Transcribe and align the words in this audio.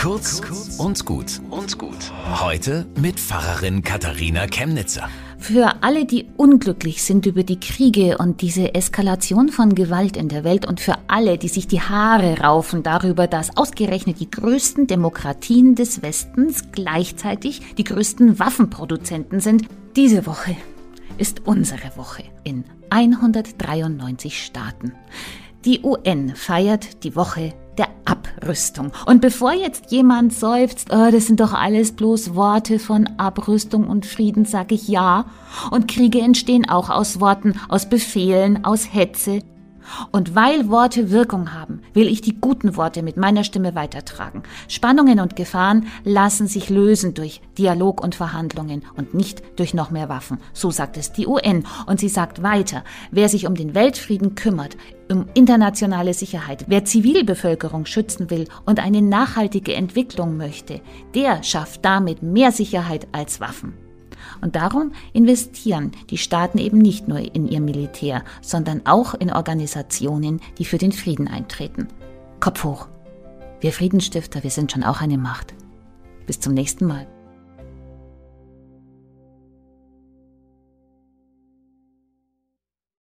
Kurz 0.00 0.40
und 0.78 1.04
gut 1.04 1.42
und 1.50 1.76
gut. 1.76 2.10
Heute 2.40 2.86
mit 2.98 3.20
Pfarrerin 3.20 3.82
Katharina 3.82 4.46
Chemnitzer. 4.46 5.10
Für 5.38 5.82
alle, 5.82 6.06
die 6.06 6.26
unglücklich 6.38 7.02
sind 7.02 7.26
über 7.26 7.42
die 7.42 7.60
Kriege 7.60 8.16
und 8.16 8.40
diese 8.40 8.74
Eskalation 8.74 9.50
von 9.50 9.74
Gewalt 9.74 10.16
in 10.16 10.28
der 10.30 10.42
Welt 10.42 10.64
und 10.64 10.80
für 10.80 10.94
alle, 11.08 11.36
die 11.36 11.48
sich 11.48 11.68
die 11.68 11.82
Haare 11.82 12.40
raufen 12.40 12.82
darüber, 12.82 13.26
dass 13.26 13.58
ausgerechnet 13.58 14.20
die 14.20 14.30
größten 14.30 14.86
Demokratien 14.86 15.74
des 15.74 16.00
Westens 16.00 16.72
gleichzeitig 16.72 17.60
die 17.76 17.84
größten 17.84 18.38
Waffenproduzenten 18.38 19.40
sind, 19.40 19.66
diese 19.96 20.24
Woche 20.24 20.56
ist 21.18 21.46
unsere 21.46 21.94
Woche 21.96 22.24
in 22.42 22.64
193 22.88 24.42
Staaten. 24.42 24.94
Die 25.66 25.82
UN 25.82 26.34
feiert 26.34 27.04
die 27.04 27.14
Woche 27.14 27.52
der 27.76 27.88
Abrüstung. 28.50 28.90
Und 29.06 29.20
bevor 29.20 29.52
jetzt 29.52 29.92
jemand 29.92 30.32
seufzt, 30.32 30.88
oh, 30.90 31.10
das 31.12 31.28
sind 31.28 31.38
doch 31.38 31.52
alles 31.52 31.92
bloß 31.92 32.34
Worte 32.34 32.80
von 32.80 33.08
Abrüstung 33.16 33.86
und 33.86 34.06
Frieden, 34.06 34.44
sage 34.44 34.74
ich 34.74 34.88
ja. 34.88 35.26
Und 35.70 35.86
Kriege 35.86 36.20
entstehen 36.20 36.68
auch 36.68 36.90
aus 36.90 37.20
Worten, 37.20 37.54
aus 37.68 37.88
Befehlen, 37.88 38.64
aus 38.64 38.92
Hetze. 38.92 39.42
Und 40.10 40.34
weil 40.34 40.68
Worte 40.68 41.10
Wirkung 41.10 41.52
haben, 41.52 41.82
will 41.94 42.08
ich 42.08 42.20
die 42.20 42.40
guten 42.40 42.76
Worte 42.76 43.02
mit 43.02 43.16
meiner 43.16 43.44
Stimme 43.44 43.74
weitertragen. 43.74 44.42
Spannungen 44.68 45.20
und 45.20 45.36
Gefahren 45.36 45.86
lassen 46.04 46.46
sich 46.46 46.70
lösen 46.70 47.14
durch 47.14 47.40
Dialog 47.58 48.02
und 48.02 48.14
Verhandlungen 48.14 48.82
und 48.96 49.14
nicht 49.14 49.42
durch 49.56 49.74
noch 49.74 49.90
mehr 49.90 50.08
Waffen. 50.08 50.38
So 50.52 50.70
sagt 50.70 50.96
es 50.96 51.12
die 51.12 51.26
UN. 51.26 51.64
Und 51.86 52.00
sie 52.00 52.08
sagt 52.08 52.42
weiter, 52.42 52.84
wer 53.10 53.28
sich 53.28 53.46
um 53.46 53.54
den 53.54 53.74
Weltfrieden 53.74 54.34
kümmert, 54.34 54.76
um 55.10 55.26
internationale 55.34 56.14
Sicherheit, 56.14 56.66
wer 56.68 56.84
Zivilbevölkerung 56.84 57.86
schützen 57.86 58.30
will 58.30 58.46
und 58.64 58.78
eine 58.78 59.02
nachhaltige 59.02 59.74
Entwicklung 59.74 60.36
möchte, 60.36 60.80
der 61.14 61.42
schafft 61.42 61.84
damit 61.84 62.22
mehr 62.22 62.52
Sicherheit 62.52 63.08
als 63.12 63.40
Waffen. 63.40 63.74
Und 64.40 64.56
darum 64.56 64.92
investieren 65.12 65.92
die 66.10 66.18
Staaten 66.18 66.58
eben 66.58 66.78
nicht 66.78 67.08
nur 67.08 67.18
in 67.18 67.48
ihr 67.48 67.60
Militär, 67.60 68.24
sondern 68.40 68.86
auch 68.86 69.14
in 69.14 69.32
Organisationen, 69.32 70.40
die 70.58 70.64
für 70.64 70.78
den 70.78 70.92
Frieden 70.92 71.28
eintreten. 71.28 71.88
Kopf 72.40 72.64
hoch. 72.64 72.88
Wir 73.60 73.72
Friedensstifter, 73.72 74.42
wir 74.42 74.50
sind 74.50 74.72
schon 74.72 74.84
auch 74.84 75.00
eine 75.00 75.18
Macht. 75.18 75.54
Bis 76.26 76.40
zum 76.40 76.54
nächsten 76.54 76.86
Mal. 76.86 77.06